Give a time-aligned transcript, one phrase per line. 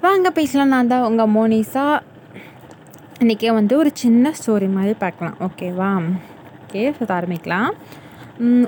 [0.00, 0.68] வாங்க பேசலாம்.
[0.68, 1.86] நான் தான் உங்கள் மோனிஸா
[3.20, 5.36] இன்றைக்கி வந்து ஒரு சின்ன ஸ்டோரி மாதிரி பார்க்கலாம்.
[5.46, 5.90] ஓகேவா
[6.62, 7.70] ஓகே ஸோ ஆரம்பிக்கலாம்.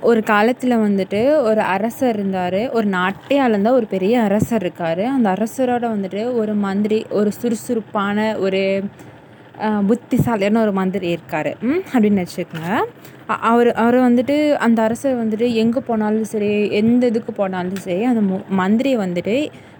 [0.01, 2.71] ஒரு காலத்தில் வந்துட்டு ஒரு அரசர் இருந்தார்.
[2.71, 5.05] ஒரு நாட்டே அளந்த ஒரு பெரிய அரசர் இருக்கார்.
[5.05, 8.63] அந்த அரசரோட வந்துட்டு ஒரு மந்திரி ஒரு சுறுசுறுப்பான ஒரு
[9.87, 11.51] புத்திசாலியான ஒரு மந்திரி இருக்கார்.
[11.93, 12.71] அப்படின்னு வச்சுக்கோங்க
[13.27, 14.37] அவர் அவர் வந்துட்டு
[14.67, 19.37] அந்த அரசர் வந்துட்டு எங்கே போனாலும் சரி எந்த இதுக்கு போனாலும் சரி அந்த மு- மந்திரியை வந்துட்டு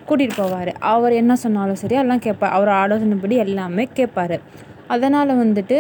[0.09, 0.73] கூட்டிகிட்டு போவார்.
[0.95, 4.37] அவர் என்ன சொன்னாலும் சரி எல்லாம் கேட்பார் அவர் ஆலோசனைப்படி எல்லாமே கேட்பார்
[4.95, 5.79] அதனால் வந்துட்டு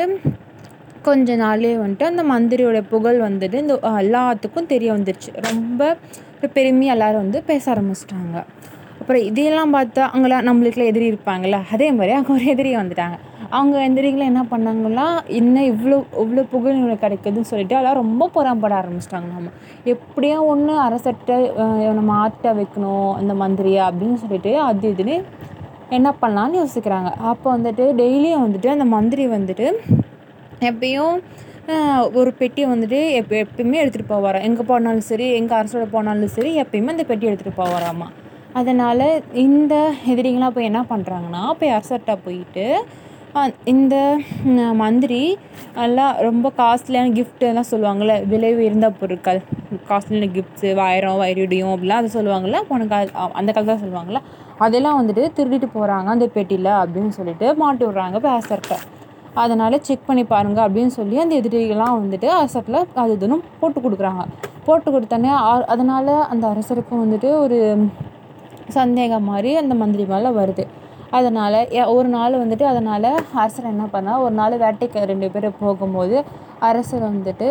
[1.06, 5.30] கொஞ்ச நாளே வந்துட்டு அந்த மந்திரியோட புகழ் வந்துட்டு இந்த எல்லாத்துக்கும் தெரிய வந்துருச்சு.
[5.48, 5.80] ரொம்ப
[6.36, 8.38] ஒரு பெருமையாக எல்லாரும் வந்து பேச ஆரம்பிச்சிட்டாங்க.
[9.12, 13.16] அப்புறம் இதையெல்லாம் பார்த்தா அங்கெல்லாம் நம்மளுக்குலாம் எதிரி இருப்பாங்கள்ல அதே மாதிரி அங்கே ஒரு எதிரி வந்துட்டாங்க.
[13.56, 15.04] அவங்க எதிரிகளை என்ன பண்ணாங்கன்னா
[15.38, 19.50] என்ன இவ்வளோ இவ்வளோ புகழ் இவனுக்கு கிடைக்குதுன்னு சொல்லிட்டு அதெல்லாம் ரொம்ப புறம்பட ஆரம்பிச்சிட்டாங்க நம்ம.
[19.94, 21.34] எப்படியா ஒன்று அரசர்கிட்ட
[21.98, 25.18] நம்ம இவனை வைக்கணும் அந்த மந்திரியை அப்படின்னு சொல்லிட்டு அது இதுன்னு
[25.98, 27.12] என்ன பண்ணலான்னு யோசிக்கிறாங்க.
[27.32, 29.68] அப்போ வந்துட்டு டெய்லியும் வந்துட்டு அந்த மந்திரி வந்துட்டு
[30.70, 31.14] எப்பயும்
[32.22, 34.48] ஒரு பெட்டியை வந்துட்டு எப்போ எப்பயுமே எடுத்துகிட்டு போவாராம்.
[34.50, 38.10] எங்கே போனாலும் சரி எங்கே அரசோட போனாலும் சரி எப்பயுமே அந்த பெட்டி எடுத்துகிட்டு போவாராம்மா
[38.54, 39.06] அதனால்
[39.42, 39.74] இந்த
[40.06, 42.66] எதிரிங்களாம் போய் என்ன பண்ணுறாங்கன்னா போய் அரசர்கிட்ட போயிட்டு
[43.64, 43.96] இந்த
[44.74, 45.20] மந்திரி
[45.76, 49.40] எல்லாம் ரொம்ப காஸ்ட்லியான கிஃப்ட் எல்லாம் சொல்லுவாங்கள்ல விலை உயர்ந்த பொருட்கள்
[49.88, 54.22] காஸ்ட்லியான கிஃப்ட்ஸு வைரம் வைரூடியம் அப்படிலாம் அது சொல்லுவாங்கள்ல போன கால அந்த காலத்தில் சொல்லுவாங்கள்ல
[54.58, 58.76] அதெல்லாம் வந்துட்டு திருடிட்டு போகிறாங்க அந்த பெட்டியில் அப்படின்னு சொல்லிட்டு மாட்டி விட்றாங்க இப்போ அரசர்கிட்ட
[59.34, 64.24] அதனால் செக் பண்ணி பாருங்கள் அப்படின்னு சொல்லி அந்த எதிரிகள்லாம் வந்துட்டு அரசரில் அது இதுன்னு போட்டு கொடுக்குறாங்க.
[64.64, 65.30] போட்டு கொடுத்தோன்னே
[65.66, 67.58] அதனால் அந்த அரசருக்கும் வந்துட்டு ஒரு
[68.78, 70.64] சந்தேகம் மாதிரி அந்த மந்திரி மேலே வருது.
[71.18, 71.58] அதனால்
[71.94, 73.08] ஒரு நாள் வந்துட்டு அதனால்
[73.40, 76.16] அரசர் என்ன பண்ணால் ஒரு நாள் வேட்டைக்கு ரெண்டு பேர் போகும்போது
[76.68, 77.48] அரசர் வந்துட்டு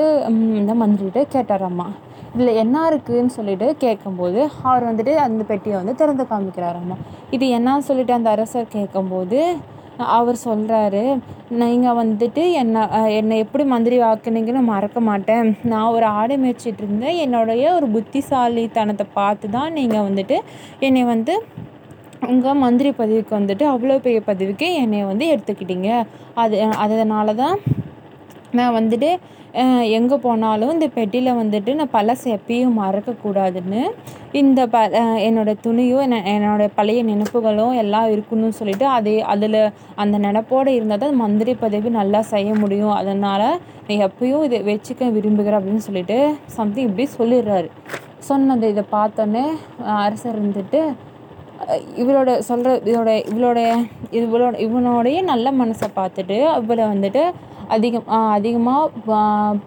[0.60, 1.88] இந்த மந்திரிகிட்ட கேட்டாராம்மா
[2.36, 6.98] இதில் என்ன இருக்குதுன்னு சொல்லிட்டு கேட்கும்போது அவர் வந்துட்டு அந்த பெட்டியை வந்து திறந்து காமிக்கிறாராம்மா
[7.38, 9.40] இது என்னன்னு சொல்லிட்டு அந்த அரசர் கேட்கும்போது
[10.18, 11.04] அவர் சொல்கிறாரு
[11.62, 12.84] நீங்கள் வந்துட்டு என்னை
[13.20, 15.50] என்னை எப்படி மந்திரி ஆக்குனீங்கன்னு மறக்க மாட்டேன்.
[15.72, 17.18] நான் ஒரு ஆடு மேய்ச்சிட்டு இருந்தேன்.
[17.26, 20.38] என்னுடைய ஒரு புத்திசாலித்தனத்தை பார்த்து தான் நீங்கள் வந்துட்டு
[20.88, 21.36] என்னை வந்து
[22.32, 25.90] உங்கள் மந்திரி பதவிக்கு வந்துட்டு அவ்வளோ பெரிய பதவிக்கு என்னை வந்து எடுத்துக்கிட்டீங்க.
[26.44, 27.56] அது அதனால தான்
[28.58, 29.10] நான் வந்துட்டு
[29.98, 33.82] எங்கே போனாலும் இந்த பெட்டியில் வந்துட்டு நான் பழசை எப்பயும் மறக்கக்கூடாதுன்னு
[34.40, 39.60] இந்த ப என்னோடய என்னோட துணியும் என்ன என்னோட பழைய நினைப்புகளும் எல்லாம் இருக்கணும்னு சொல்லிட்டு அதே அதில்
[39.96, 42.96] அந்த நினப்போடு இருந்தால் தான் மந்திரி பதவி நல்லா செய்ய முடியும்.
[43.00, 43.46] அதனால்
[43.88, 46.18] நான் எப்பயும் இதை வச்சுக்க விரும்புகிறேன் அப்படின்னு சொல்லிட்டு
[46.58, 47.70] சம்திங் இப்படி சொல்லிடுறாரு.
[48.30, 49.46] சொன்னது இதை பார்த்தோன்னே
[50.06, 50.82] அரசர் இருந்துட்டு
[52.02, 53.60] இவளோட சொல்கிற இதோட இவளோட
[54.20, 57.24] இவளோட இவனோடைய நல்ல மனசை பார்த்துட்டு இவளை வந்துட்டு
[57.72, 59.18] அதிகம் அதிகமாக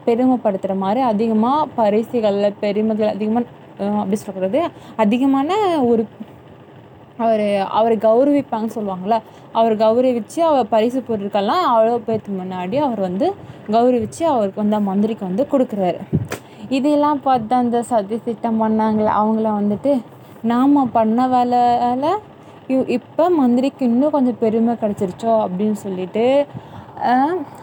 [0.07, 3.47] பெருமைப்படுத்துகிற மாதிரி அதிகமாக பரிசுகளில் பெருமைகள் அதிகமாக
[4.01, 4.61] அப்படி சொல்கிறது
[4.97, 5.57] அதிகமான
[5.87, 6.03] ஒரு
[7.19, 7.47] அவர்
[7.79, 9.17] அவரை கௌரவிப்பாங்கன்னு சொல்லுவாங்கள்ல
[9.53, 13.27] அவர் கௌரவிச்சு அவர் பரிசு பொருட்கள்லாம் அவ்வளோ பேர்த்து முன்னாடி அவர் வந்து
[13.73, 16.01] கௌரவிச்சு அவருக்கு வந்து மந்திரிக்கு வந்து கொடுக்குறாரு.
[16.69, 19.93] இதெல்லாம் பார்த்து அந்த சதி திட்டம் பண்ணாங்களே அவங்கள வந்துட்டு
[20.43, 22.21] நாம் பண்ண வேலையில்
[22.97, 26.25] இப்போ மந்திரிக்கு இன்னும் கொஞ்சம் பெருமை கிடச்சிருச்சோ அப்படின்னு சொல்லிட்டு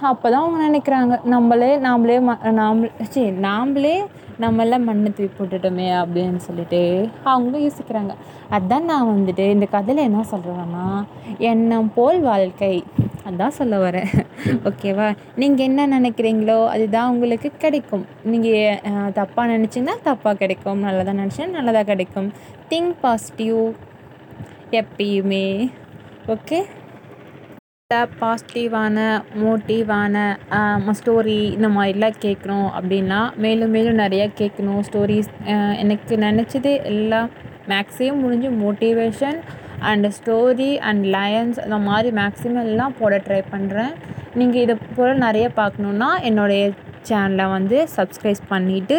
[0.10, 1.26] அப்போ தான் அவங்க நினைக்கிறாங்க.
[1.26, 3.96] நம்மளே நாமளே ம நாம சரி நாமளே
[4.40, 6.82] நம்மள மண்ணை தூக்கி போட்டுட்டோமே அப்படின்னு சொல்லிட்டு
[7.24, 8.14] அவங்களும் யோசிக்கிறாங்க.
[8.52, 10.86] அதான் நான் வந்துட்டு இந்த கதையில் என்ன சொல்கிறேன்னா
[11.52, 12.74] எண்ணம் போல் வாழ்க்கை.
[13.30, 14.10] அதான் சொல்ல வரேன்.
[14.70, 15.08] ஓகேவா?
[15.36, 18.06] நீங்கள் என்ன நினைக்கிறீங்களோ அதுதான் உங்களுக்கு கிடைக்கும்.
[18.24, 18.80] நீங்கள்
[19.20, 20.80] தப்பாக நினச்சிங்கன்னா தப்பாக கிடைக்கும்.
[20.80, 22.30] நல்லதாக நினச்சிங்கன்னா நல்லதாக கிடைக்கும்.
[22.70, 23.62] திங்க் பாசிட்டிவ்
[24.72, 25.46] எப்பயுமே.
[26.28, 26.60] ஓகே?
[28.22, 28.98] பாசிட்டிவான
[29.42, 30.16] மோட்டிவான
[31.00, 34.82] ஸ்டோரி இந்த மாதிரிலாம் கேட்கணும் அப்படின்னா மேலும் மேலும் நிறையா கேட்கணும்.
[34.88, 35.32] ஸ்டோரிஸ்
[35.84, 37.30] எனக்கு நினச்சது எல்லாம்
[37.72, 39.40] மேக்ஸிமம் முடிஞ்சு motivation
[39.90, 43.94] and story and lions அந்த மாதிரி மேக்ஸிமம் எல்லாம் போட ட்ரை பண்ணுறேன்
[44.40, 46.64] நீங்கள் இதை போல் நிறைய பார்க்கணுன்னா என்னுடைய
[47.10, 48.98] சேனலை வந்து சப்ஸ்கிரைப் பண்ணிவிட்டு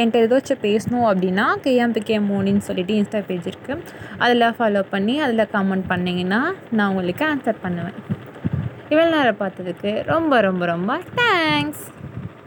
[0.00, 3.84] என்கிட்ட ஏதாச்சும் பேசணும் அப்படின்னா கேஎம்பிகே மோனின்னு சொல்லிட்டு இன்ஸ்டா பேஜ் இருக்குது
[4.24, 6.42] அதில் ஃபாலோ பண்ணி அதில் கமெண்ட் பண்ணிங்கன்னா
[6.76, 7.98] நான் உங்களுக்கு ஆன்சர் பண்ணுவேன்.
[8.92, 11.84] இவ்வளோ நேரம் பார்த்ததுக்கு ரொம்ப ரொம்ப ரொம்ப தேங்க்ஸ்